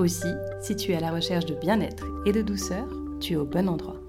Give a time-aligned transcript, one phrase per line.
[0.00, 0.32] Aussi,
[0.62, 2.88] si tu es à la recherche de bien-être et de douceur,
[3.20, 4.00] tu es au bon endroit.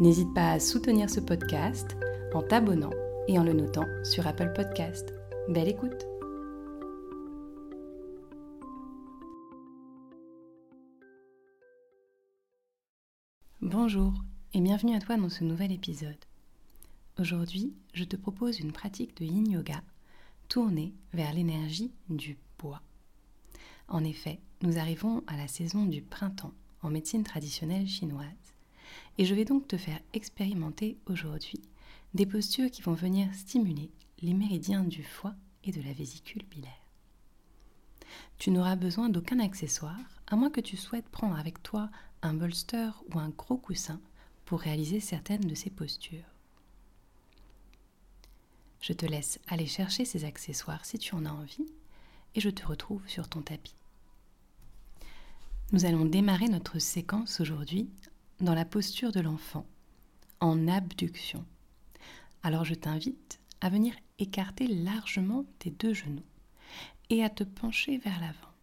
[0.00, 1.96] N'hésite pas à soutenir ce podcast
[2.34, 2.90] en t'abonnant
[3.26, 5.14] et en le notant sur Apple Podcast.
[5.48, 6.04] Belle écoute
[13.62, 14.12] Bonjour
[14.52, 16.22] et bienvenue à toi dans ce nouvel épisode.
[17.18, 19.80] Aujourd'hui, je te propose une pratique de yin yoga
[20.50, 22.82] tournée vers l'énergie du bois.
[23.88, 28.26] En effet, nous arrivons à la saison du printemps en médecine traditionnelle chinoise
[29.16, 31.60] et je vais donc te faire expérimenter aujourd'hui
[32.14, 36.72] des postures qui vont venir stimuler les méridiens du foie et de la vésicule biliaire.
[38.38, 41.90] Tu n'auras besoin d'aucun accessoire à moins que tu souhaites prendre avec toi
[42.22, 44.00] un bolster ou un gros coussin
[44.44, 46.24] pour réaliser certaines de ces postures.
[48.80, 51.66] Je te laisse aller chercher ces accessoires si tu en as envie
[52.34, 53.79] et je te retrouve sur ton tapis.
[55.72, 57.88] Nous allons démarrer notre séquence aujourd'hui
[58.40, 59.66] dans la posture de l'enfant,
[60.40, 61.44] en abduction.
[62.42, 66.24] Alors je t'invite à venir écarter largement tes deux genoux
[67.08, 68.54] et à te pencher vers l'avant.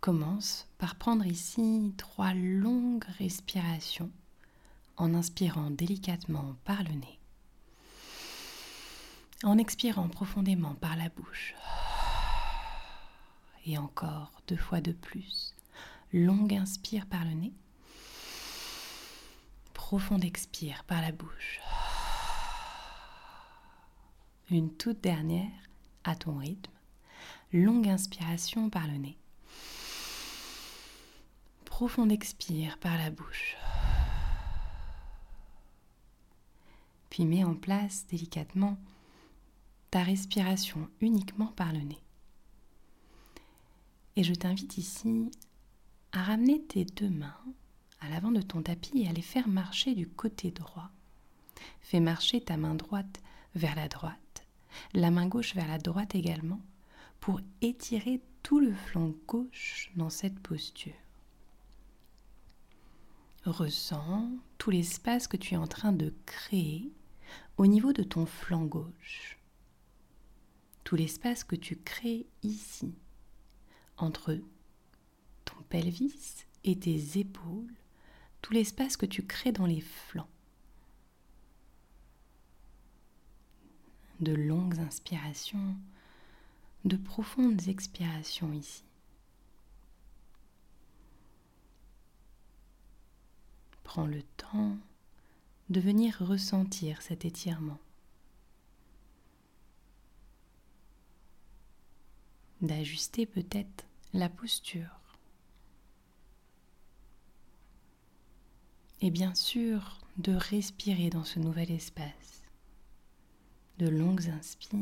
[0.00, 4.10] Commence par prendre ici trois longues respirations
[4.96, 7.18] en inspirant délicatement par le nez
[9.44, 11.54] en expirant profondément par la bouche.
[13.66, 15.54] Et encore deux fois de plus.
[16.12, 17.52] Longue inspire par le nez.
[19.72, 21.60] Profonde expire par la bouche.
[24.50, 25.50] Une toute dernière
[26.04, 26.70] à ton rythme.
[27.52, 29.16] Longue inspiration par le nez.
[31.64, 33.56] Profonde expire par la bouche.
[37.08, 38.76] Puis mets en place délicatement
[39.90, 42.03] ta respiration uniquement par le nez.
[44.16, 45.30] Et je t'invite ici
[46.12, 47.34] à ramener tes deux mains
[48.00, 50.90] à l'avant de ton tapis et à les faire marcher du côté droit.
[51.80, 53.20] Fais marcher ta main droite
[53.54, 54.46] vers la droite,
[54.92, 56.60] la main gauche vers la droite également,
[57.20, 60.92] pour étirer tout le flanc gauche dans cette posture.
[63.44, 66.92] Ressens tout l'espace que tu es en train de créer
[67.56, 69.38] au niveau de ton flanc gauche
[70.84, 72.94] tout l'espace que tu crées ici,
[73.96, 74.38] entre
[75.44, 77.74] ton pelvis et tes épaules,
[78.42, 80.28] tout l'espace que tu crées dans les flancs.
[84.20, 85.76] De longues inspirations,
[86.84, 88.84] de profondes expirations ici.
[93.82, 94.76] Prends le temps
[95.70, 97.78] de venir ressentir cet étirement.
[102.64, 105.00] D'ajuster peut-être la posture.
[109.00, 112.42] Et bien sûr, de respirer dans ce nouvel espace.
[113.78, 114.78] De longues inspires,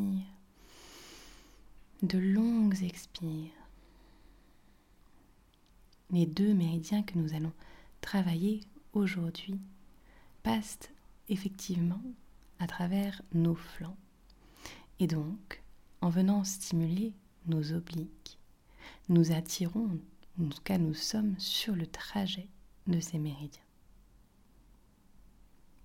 [2.02, 3.50] de longues expires.
[6.10, 7.54] Les deux méridiens que nous allons
[8.02, 8.60] travailler
[8.92, 9.58] aujourd'hui
[10.42, 10.90] passent
[11.30, 12.02] effectivement
[12.58, 13.96] à travers nos flancs.
[14.98, 15.62] Et donc,
[16.02, 17.14] en venant stimuler
[17.46, 18.38] nos obliques,
[19.08, 19.98] nous attirons,
[20.40, 22.48] en tout cas nous sommes sur le trajet
[22.86, 23.62] de ces méridiens.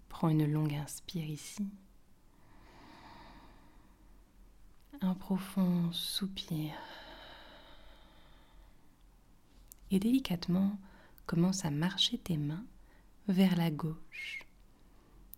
[0.10, 1.68] Prends une longue inspire ici.
[5.02, 6.74] Un profond soupir.
[9.92, 10.78] Et délicatement,
[11.28, 12.66] commence à marcher tes mains
[13.28, 14.44] vers la gauche,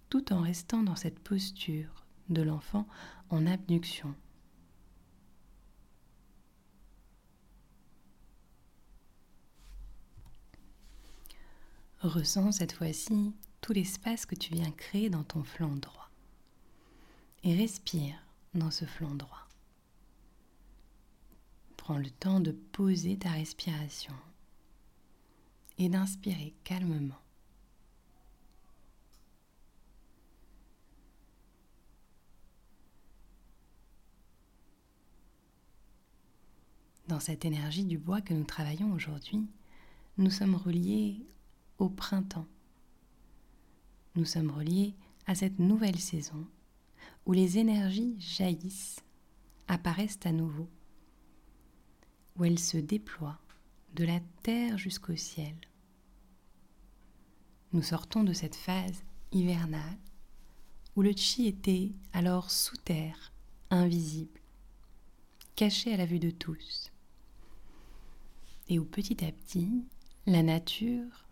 [0.09, 2.87] tout en restant dans cette posture de l'enfant
[3.29, 4.15] en abduction
[12.01, 16.09] Ressens cette fois-ci tout l'espace que tu viens créer dans ton flanc droit.
[17.43, 18.15] Et respire
[18.53, 19.47] dans ce flanc droit.
[21.77, 24.13] Prends le temps de poser ta respiration
[25.77, 27.19] et d'inspirer calmement.
[37.09, 39.47] dans cette énergie du bois que nous travaillons aujourd'hui,
[40.19, 41.25] nous sommes reliés
[41.79, 42.47] au printemps.
[44.15, 44.93] Nous sommes reliés
[45.25, 46.45] à cette nouvelle saison
[47.25, 49.01] où les énergies jaillissent,
[49.67, 50.67] apparaissent à nouveau,
[52.37, 53.39] où elles se déploient
[53.95, 55.55] de la terre jusqu'au ciel.
[57.71, 59.97] Nous sortons de cette phase hivernale
[60.95, 63.31] où le chi était alors sous terre,
[63.69, 64.41] invisible,
[65.55, 66.91] caché à la vue de tous,
[68.67, 69.69] et où petit à petit
[70.25, 71.28] la nature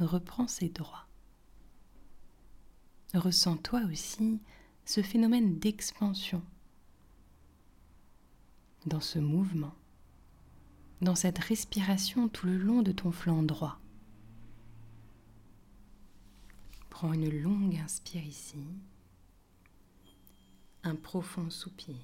[0.00, 1.06] reprend ses droits.
[3.14, 4.40] Ressens toi aussi
[4.84, 6.42] ce phénomène d'expansion
[8.86, 9.74] dans ce mouvement,
[11.00, 13.78] dans cette respiration tout le long de ton flanc droit.
[16.90, 18.64] Prends une longue inspire ici,
[20.82, 21.96] un profond soupir.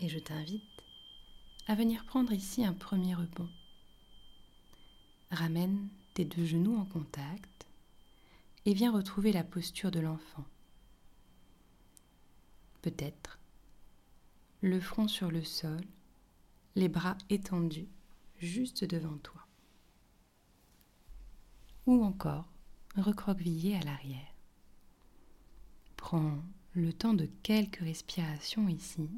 [0.00, 0.62] Et je t'invite
[1.68, 3.48] à venir prendre ici un premier rebond.
[5.30, 7.66] Ramène tes deux genoux en contact
[8.64, 10.46] et viens retrouver la posture de l'enfant.
[12.80, 13.38] Peut-être
[14.62, 15.84] le front sur le sol,
[16.74, 17.88] les bras étendus
[18.38, 19.46] juste devant toi.
[21.86, 22.46] Ou encore
[22.96, 24.34] recroquevillé à l'arrière.
[25.96, 26.38] Prends
[26.72, 29.10] le temps de quelques respirations ici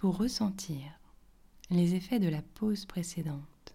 [0.00, 0.98] pour ressentir
[1.68, 3.74] les effets de la pause précédente.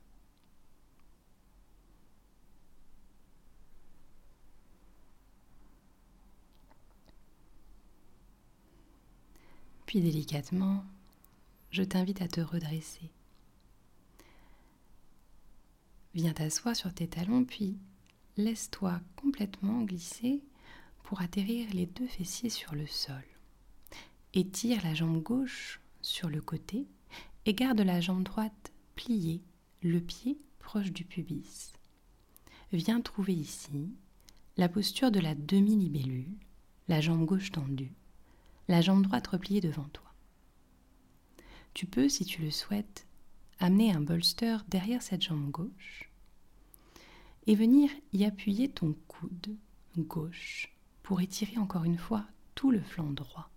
[9.85, 10.83] Puis délicatement,
[11.69, 13.11] je t'invite à te redresser.
[16.15, 17.77] Viens t'asseoir sur tes talons, puis
[18.35, 20.41] laisse-toi complètement glisser
[21.03, 23.23] pour atterrir les deux fessiers sur le sol.
[24.33, 26.87] Étire la jambe gauche sur le côté
[27.47, 29.41] et garde la jambe droite pliée,
[29.81, 31.73] le pied proche du pubis.
[32.71, 33.89] Viens trouver ici
[34.55, 36.37] la posture de la demi-libellule,
[36.87, 37.91] la jambe gauche tendue,
[38.67, 40.13] la jambe droite repliée devant toi.
[41.73, 43.07] Tu peux, si tu le souhaites,
[43.59, 46.11] amener un bolster derrière cette jambe gauche
[47.47, 49.57] et venir y appuyer ton coude
[49.97, 50.71] gauche
[51.01, 53.49] pour étirer encore une fois tout le flanc droit.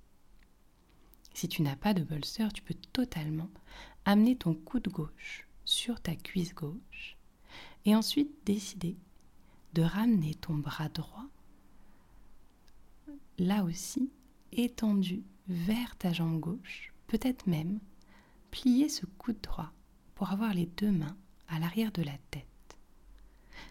[1.35, 3.51] Si tu n'as pas de bolster, tu peux totalement
[4.05, 7.17] amener ton coude gauche sur ta cuisse gauche
[7.85, 8.97] et ensuite décider
[9.75, 11.27] de ramener ton bras droit
[13.39, 14.11] là aussi
[14.53, 17.79] étendu vers ta jambe gauche, peut-être même
[18.51, 19.73] plier ce coude droit
[20.15, 21.17] pour avoir les deux mains
[21.49, 22.45] à l'arrière de la tête.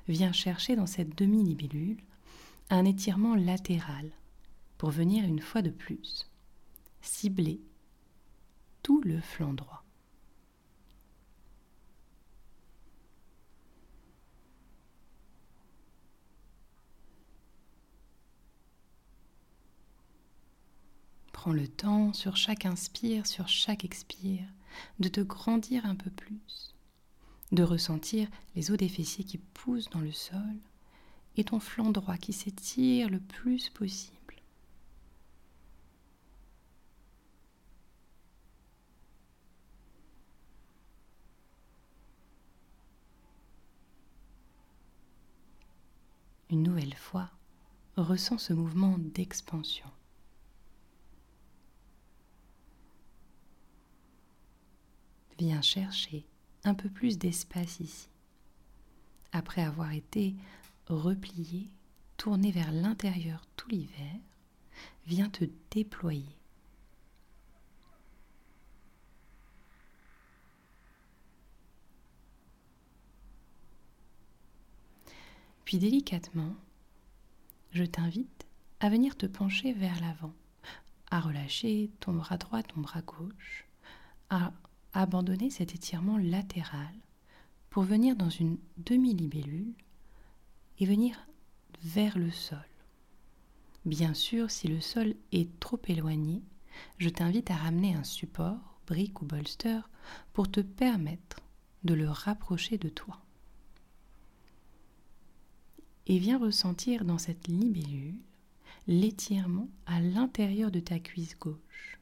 [0.08, 1.98] Viens chercher dans cette demi-libellule
[2.70, 4.12] un étirement latéral
[4.78, 6.27] pour venir une fois de plus
[7.08, 7.62] cibler
[8.84, 9.84] tout le flanc droit.
[21.32, 24.48] Prends le temps sur chaque inspire, sur chaque expire,
[25.00, 26.76] de te grandir un peu plus,
[27.52, 30.58] de ressentir les os des fessiers qui poussent dans le sol
[31.38, 34.17] et ton flanc droit qui s'étire le plus possible.
[46.50, 47.30] Une nouvelle fois,
[47.98, 49.90] ressens ce mouvement d'expansion.
[55.38, 56.26] Viens chercher
[56.64, 58.08] un peu plus d'espace ici.
[59.34, 60.36] Après avoir été
[60.88, 61.70] replié,
[62.16, 64.16] tourné vers l'intérieur tout l'hiver,
[65.06, 66.37] viens te déployer.
[75.68, 76.56] Puis délicatement,
[77.72, 78.48] je t'invite
[78.80, 80.32] à venir te pencher vers l'avant,
[81.12, 83.68] à relâcher ton bras droit, ton bras gauche,
[84.30, 84.54] à
[84.94, 86.96] abandonner cet étirement latéral
[87.70, 89.74] pour venir dans une demi-libellule
[90.80, 91.28] et venir
[91.84, 92.60] vers le sol.
[93.84, 96.44] Bien sûr, si le sol est trop éloigné,
[96.98, 99.82] je t'invite à ramener un support, brique ou bolster,
[100.32, 101.42] pour te permettre
[101.84, 103.20] de le rapprocher de toi.
[106.08, 108.16] Et viens ressentir dans cette libellule
[108.88, 112.00] l'étirement à l'intérieur de ta cuisse gauche.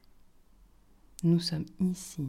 [1.23, 2.27] Nous sommes ici,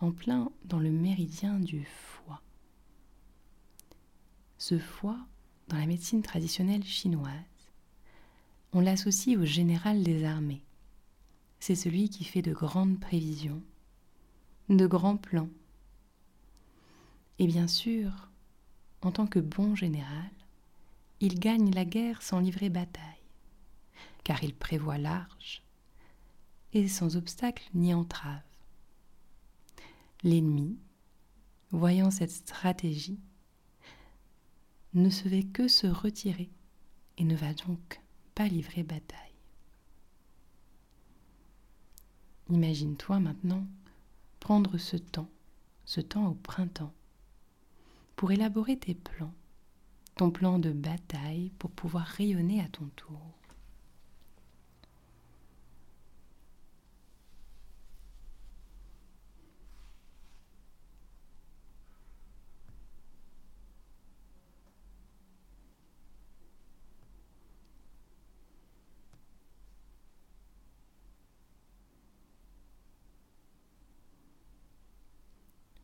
[0.00, 2.42] en plein dans le méridien du foie.
[4.58, 5.18] Ce foie,
[5.68, 7.32] dans la médecine traditionnelle chinoise,
[8.74, 10.62] on l'associe au général des armées.
[11.60, 13.62] C'est celui qui fait de grandes prévisions,
[14.68, 15.48] de grands plans.
[17.38, 18.30] Et bien sûr,
[19.06, 20.30] en tant que bon général,
[21.20, 23.22] il gagne la guerre sans livrer bataille,
[24.24, 25.62] car il prévoit large
[26.72, 28.42] et sans obstacle ni entrave.
[30.24, 30.76] L'ennemi,
[31.70, 33.20] voyant cette stratégie,
[34.94, 36.50] ne se fait que se retirer
[37.16, 38.00] et ne va donc
[38.34, 39.20] pas livrer bataille.
[42.50, 43.64] Imagine-toi maintenant
[44.40, 45.30] prendre ce temps,
[45.84, 46.92] ce temps au printemps,
[48.16, 49.34] pour élaborer tes plans,
[50.16, 53.20] ton plan de bataille pour pouvoir rayonner à ton tour.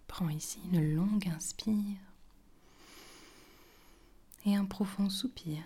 [0.09, 2.12] Prends ici une longue inspire
[4.45, 5.63] et un profond soupir.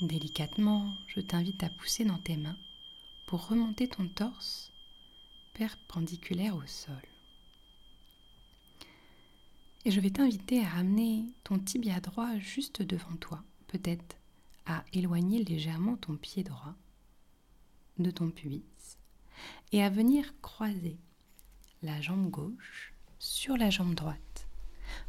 [0.00, 2.58] Délicatement, je t'invite à pousser dans tes mains
[3.26, 4.72] pour remonter ton torse
[5.54, 7.02] perpendiculaire au sol.
[9.84, 14.16] Et je vais t'inviter à ramener ton tibia droit juste devant toi, peut-être
[14.66, 16.74] à éloigner légèrement ton pied droit
[17.98, 18.64] de ton pubis
[19.72, 20.98] et à venir croiser
[21.82, 22.93] la jambe gauche
[23.24, 24.46] sur la jambe droite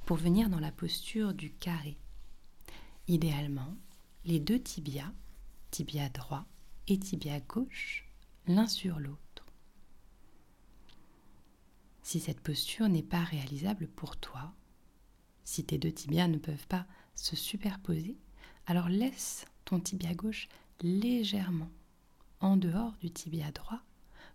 [0.05, 1.97] pour venir dans la posture du carré.
[3.09, 3.75] Idéalement,
[4.23, 5.11] les deux tibias,
[5.69, 6.45] tibia droit
[6.87, 8.09] et tibia gauche,
[8.47, 9.45] l'un sur l'autre.
[12.03, 14.53] Si cette posture n'est pas réalisable pour toi,
[15.43, 18.17] si tes deux tibias ne peuvent pas se superposer,
[18.65, 20.47] alors laisse ton tibia gauche
[20.79, 21.69] légèrement
[22.39, 23.81] en dehors du tibia droit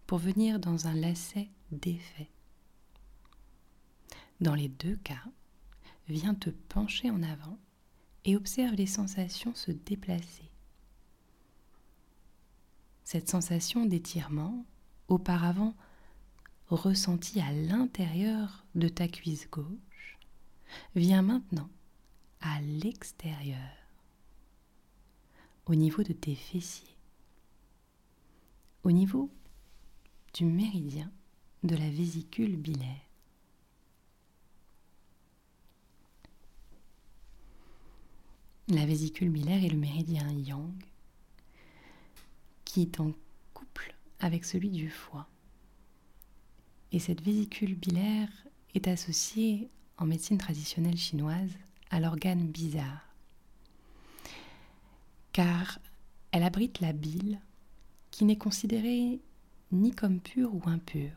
[0.07, 2.31] pour venir dans un lacet d'effet.
[4.40, 5.25] Dans les deux cas,
[6.09, 7.59] viens te pencher en avant
[8.25, 10.50] et observe les sensations se déplacer.
[13.04, 14.64] Cette sensation d'étirement,
[15.09, 15.75] auparavant
[16.68, 20.18] ressentie à l'intérieur de ta cuisse gauche,
[20.94, 21.68] vient maintenant
[22.40, 23.59] à l'extérieur,
[25.66, 26.97] au niveau de tes fessiers
[28.82, 29.30] au niveau
[30.35, 31.11] du méridien
[31.62, 33.10] de la vésicule bilaire.
[38.71, 40.71] La vésicule bilaire est le méridien yang
[42.65, 43.11] qui est en
[43.53, 45.29] couple avec celui du foie.
[46.93, 48.29] Et cette vésicule bilaire
[48.77, 51.50] est associée en médecine traditionnelle chinoise
[51.91, 53.12] à l'organe bizarre,
[55.33, 55.81] car
[56.31, 57.41] elle abrite la bile
[58.12, 59.21] qui n'est considéré
[59.73, 61.11] ni comme pur ou impur.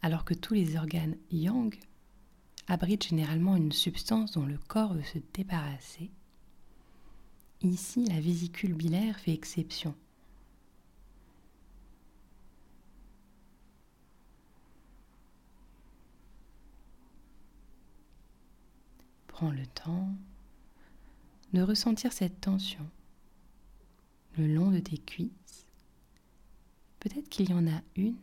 [0.00, 1.74] Alors que tous les organes yang
[2.68, 6.10] abritent généralement une substance dont le corps veut se débarrasser,
[7.62, 9.94] ici la vésicule bilaire fait exception.
[19.28, 20.08] Prends le temps
[21.52, 22.88] de ressentir cette tension
[24.38, 25.66] le long de tes cuisses.
[27.00, 28.16] Peut-être qu'il y en a une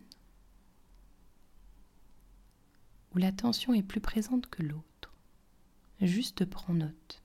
[3.13, 3.31] où la
[3.73, 5.13] est plus présente que l'autre.
[6.01, 7.21] Juste prends note.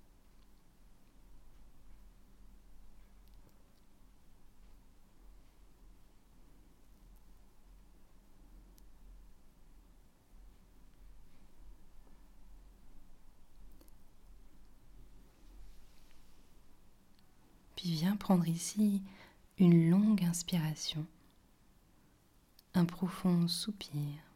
[17.77, 19.03] Puis viens prendre ici
[19.57, 21.07] une longue inspiration,
[22.75, 24.28] un profond soupir.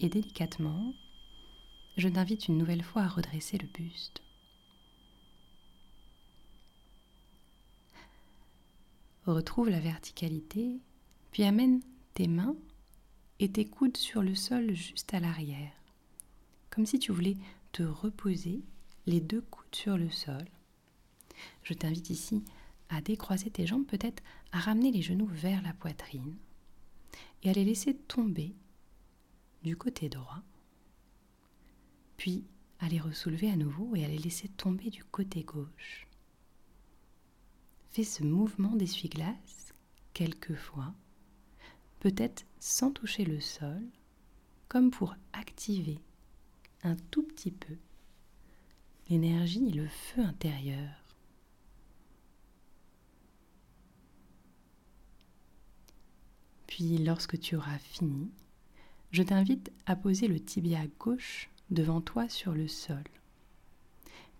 [0.00, 0.94] Et délicatement,
[1.96, 4.22] je t'invite une nouvelle fois à redresser le buste.
[9.26, 10.80] Retrouve la verticalité,
[11.30, 11.80] puis amène
[12.12, 12.56] tes mains
[13.38, 15.72] et tes coudes sur le sol juste à l'arrière,
[16.70, 17.36] comme si tu voulais
[17.72, 18.62] te reposer
[19.06, 20.44] les deux coudes sur le sol.
[21.62, 22.44] Je t'invite ici
[22.88, 24.22] à décroiser tes jambes, peut-être
[24.52, 26.36] à ramener les genoux vers la poitrine
[27.42, 28.54] et à les laisser tomber
[29.64, 30.42] du côté droit,
[32.18, 32.44] puis
[32.80, 36.06] à les ressoulever à nouveau et à les laisser tomber du côté gauche.
[37.90, 39.72] Fais ce mouvement d'essuie-glace
[40.12, 40.92] quelques fois,
[42.00, 43.82] peut-être sans toucher le sol,
[44.68, 45.98] comme pour activer
[46.82, 47.76] un tout petit peu
[49.08, 50.90] l'énergie et le feu intérieur.
[56.66, 58.30] Puis lorsque tu auras fini,
[59.14, 63.04] je t'invite à poser le tibia gauche devant toi sur le sol,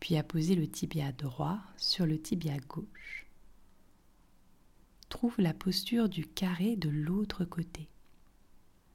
[0.01, 3.29] puis à poser le tibia droit sur le tibia gauche.
[5.11, 7.89] Trouve la posture du carré de l'autre côté.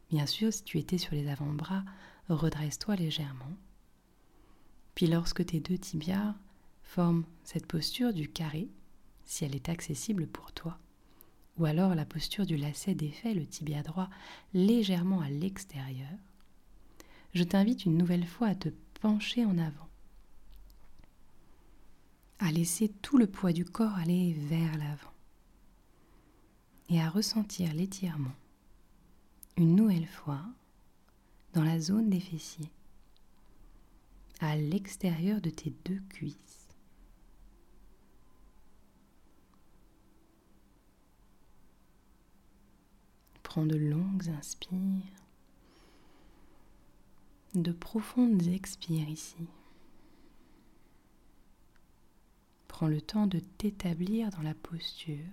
[0.10, 1.86] Bien sûr, si tu étais sur les avant-bras,
[2.28, 3.56] redresse-toi légèrement.
[4.96, 6.36] Puis lorsque tes deux tibias
[6.84, 8.68] forment cette posture du carré,
[9.24, 10.78] si elle est accessible pour toi,
[11.60, 14.10] ou alors la posture du lacet défait, le tibia droit
[14.54, 16.08] légèrement à l'extérieur,
[17.34, 18.70] je t'invite une nouvelle fois à te
[19.01, 19.89] pencher en avant,
[22.39, 25.13] à laisser tout le poids du corps aller vers l'avant.
[26.92, 28.34] Et à ressentir l'étirement
[29.56, 30.42] une nouvelle fois
[31.54, 32.72] dans la zone des fessiers,
[34.39, 36.49] à l'extérieur de tes deux cuisses.
[43.50, 45.25] Prends de longues inspires,
[47.56, 49.48] de profondes expires ici.
[52.68, 55.25] Prends le temps de t'établir dans la posture.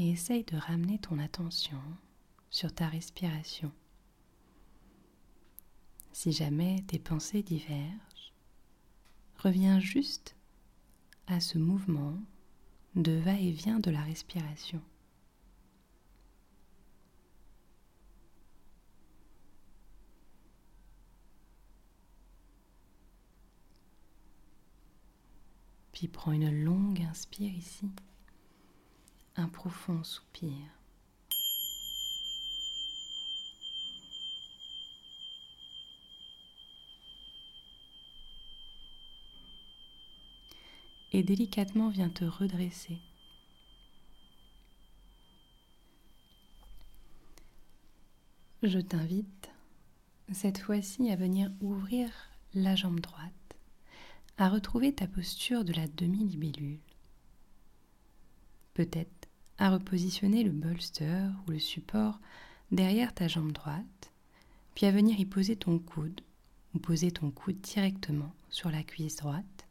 [0.00, 1.80] Et essaye de ramener ton attention
[2.48, 3.70] sur ta respiration.
[6.12, 8.32] Si jamais tes pensées divergent,
[9.36, 10.36] reviens juste
[11.26, 12.18] à ce mouvement
[12.94, 14.80] de va-et-vient de la respiration.
[25.92, 27.90] Puis prends une longue inspire ici
[29.36, 30.56] un profond soupir.
[41.12, 42.98] Et délicatement viens te redresser.
[48.62, 49.50] Je t'invite
[50.32, 52.10] cette fois-ci à venir ouvrir
[52.54, 53.32] la jambe droite,
[54.38, 56.78] à retrouver ta posture de la demi-libellule.
[58.74, 59.19] Peut-être
[59.60, 62.18] à repositionner le bolster ou le support
[62.72, 64.10] derrière ta jambe droite,
[64.74, 66.22] puis à venir y poser ton coude
[66.74, 69.68] ou poser ton coude directement sur la cuisse droite,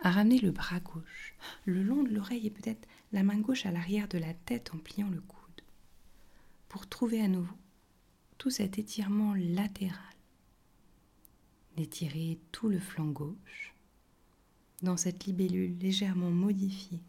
[0.00, 1.34] à ramener le bras gauche
[1.66, 4.78] le long de l'oreille et peut-être la main gauche à l'arrière de la tête en
[4.78, 5.62] pliant le coude,
[6.70, 7.54] pour trouver à nouveau
[8.38, 10.00] tout cet étirement latéral,
[11.76, 13.74] d'étirer tout le flanc gauche
[14.82, 17.02] dans cette libellule légèrement modifiée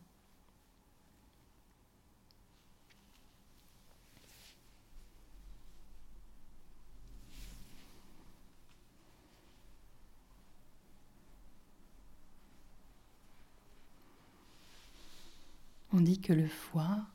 [15.98, 17.08] On dit que le foie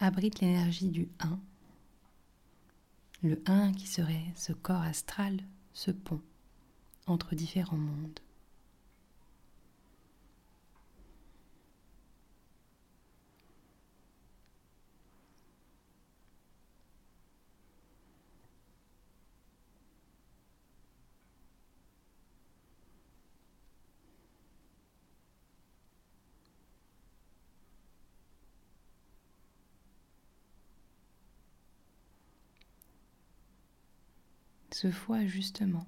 [0.00, 1.38] abrite l'énergie du 1.
[3.22, 5.36] Le 1 qui serait ce corps astral,
[5.74, 6.22] ce pont
[7.06, 8.18] entre différents mondes.
[34.76, 35.86] Ce foie justement,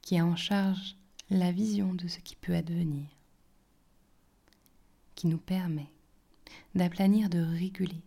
[0.00, 0.94] qui a en charge
[1.28, 3.08] la vision de ce qui peut advenir,
[5.16, 5.90] qui nous permet
[6.76, 8.00] d'aplanir, de réguler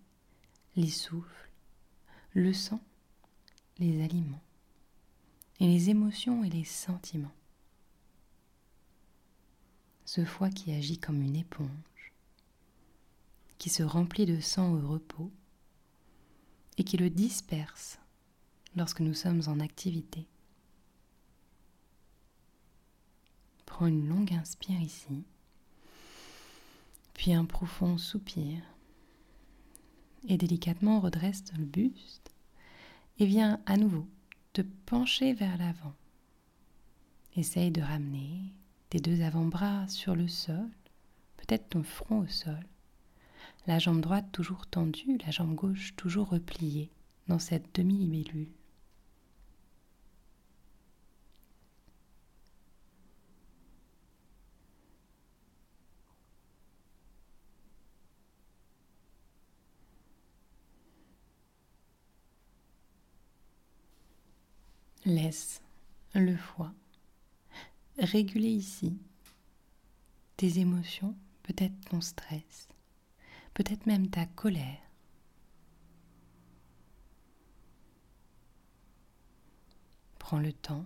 [0.77, 1.49] les souffles,
[2.33, 2.79] le sang,
[3.77, 4.41] les aliments,
[5.59, 7.35] et les émotions et les sentiments.
[10.05, 12.13] Ce foie qui agit comme une éponge,
[13.57, 15.29] qui se remplit de sang au repos
[16.77, 17.99] et qui le disperse
[18.75, 20.27] lorsque nous sommes en activité.
[23.65, 25.23] Prends une longue inspire ici,
[27.13, 28.62] puis un profond soupir,
[30.27, 32.31] et délicatement redresse le buste
[33.19, 34.07] et viens à nouveau
[34.53, 35.93] te pencher vers l'avant.
[37.36, 38.53] Essaye de ramener
[38.89, 40.69] tes deux avant-bras sur le sol,
[41.38, 42.65] peut-être ton front au sol,
[43.67, 46.89] la jambe droite toujours tendue, la jambe gauche toujours repliée
[47.27, 48.49] dans cette demi-libellule.
[65.12, 65.62] Laisse
[66.15, 66.74] le foie
[67.97, 68.97] réguler ici
[70.38, 72.69] tes émotions, peut-être ton stress,
[73.54, 74.80] peut-être même ta colère.
[80.17, 80.86] Prends le temps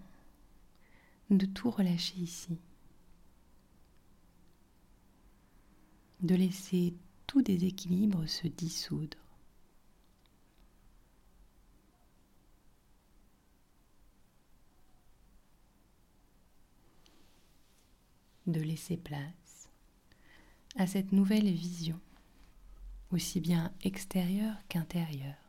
[1.30, 2.58] de tout relâcher ici,
[6.22, 6.96] de laisser
[7.28, 9.25] tout déséquilibre se dissoudre.
[18.48, 19.70] De laisser place
[20.78, 22.00] à cette nouvelle vision,
[23.12, 25.45] aussi bien extérieure qu'intérieure.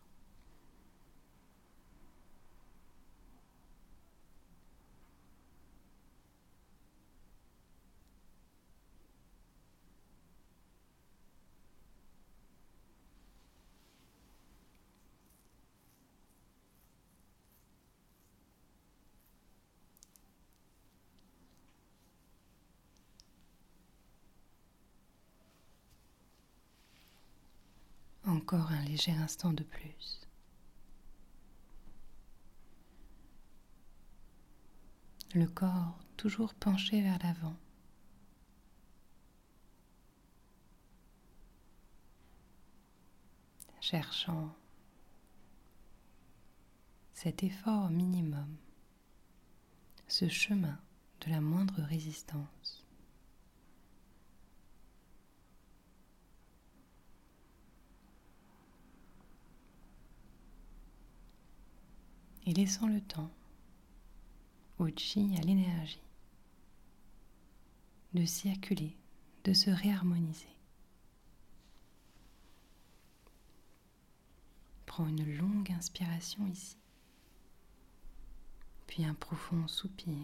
[28.48, 30.20] Encore un léger instant de plus.
[35.34, 37.56] Le corps toujours penché vers l'avant.
[43.80, 44.54] Cherchant
[47.14, 48.56] cet effort minimum,
[50.06, 50.78] ce chemin
[51.22, 52.85] de la moindre résistance.
[62.46, 63.30] Et laissant le temps
[64.78, 66.00] au chi, à l'énergie,
[68.14, 68.96] de circuler,
[69.44, 70.46] de se réharmoniser.
[74.86, 76.76] Prends une longue inspiration ici,
[78.86, 80.14] puis un profond soupir.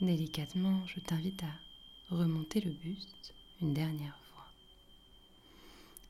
[0.00, 1.54] Délicatement, je t'invite à
[2.10, 3.32] remonter le buste
[3.70, 4.46] dernière fois.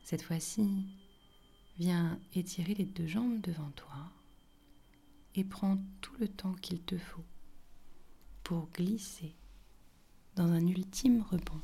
[0.05, 0.87] Cette fois-ci,
[1.79, 4.11] viens étirer les deux jambes devant toi
[5.35, 7.25] et prends tout le temps qu'il te faut
[8.43, 9.35] pour glisser
[10.35, 11.61] dans un ultime rebond.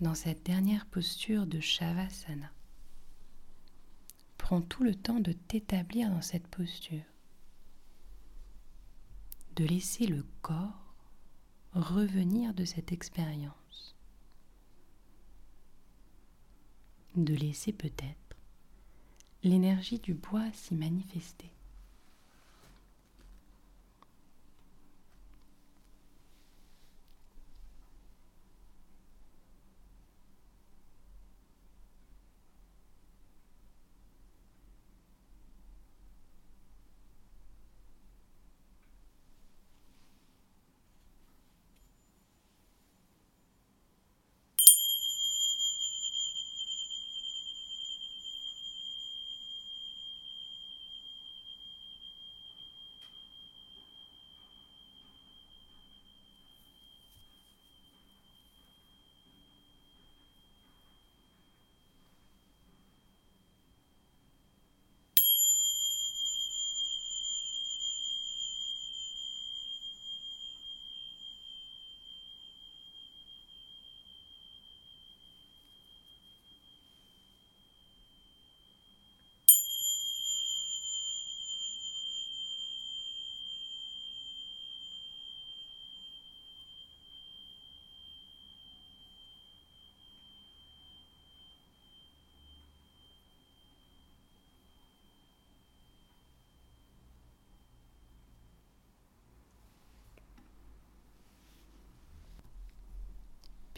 [0.00, 2.52] Dans cette dernière posture de Shavasana,
[4.36, 7.02] prends tout le temps de t'établir dans cette posture,
[9.56, 10.87] de laisser le corps
[11.78, 13.96] revenir de cette expérience,
[17.14, 18.36] de laisser peut-être
[19.44, 21.50] l'énergie du bois s'y manifester.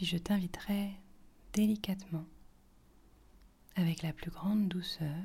[0.00, 0.92] Puis je t'inviterai
[1.52, 2.24] délicatement,
[3.76, 5.22] avec la plus grande douceur,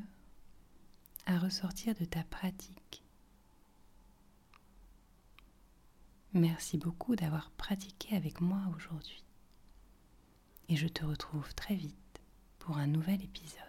[1.26, 3.02] à ressortir de ta pratique.
[6.34, 9.24] Merci beaucoup d'avoir pratiqué avec moi aujourd'hui.
[10.68, 12.20] Et je te retrouve très vite
[12.60, 13.65] pour un nouvel épisode.